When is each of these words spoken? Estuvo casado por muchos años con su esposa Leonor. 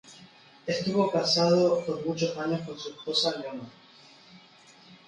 Estuvo 0.65 1.11
casado 1.11 1.85
por 1.85 2.03
muchos 2.03 2.35
años 2.35 2.61
con 2.61 2.75
su 2.75 2.89
esposa 2.89 3.37
Leonor. 3.39 3.67